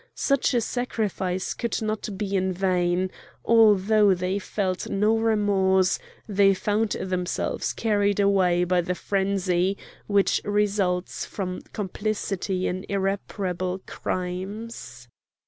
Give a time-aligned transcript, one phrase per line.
[0.15, 3.11] Such a sacrifice could not be in vain;
[3.45, 9.77] although they felt no remorse they found themselves carried away by the frenzy
[10.07, 15.07] which results from complicity in irreparable crimes.